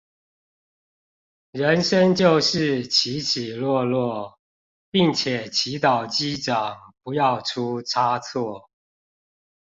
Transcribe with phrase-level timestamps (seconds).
[1.51, 4.39] 人生就是起起落落，
[4.89, 8.67] 並且祈禱機長不要出差錯